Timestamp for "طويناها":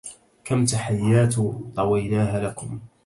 1.75-2.39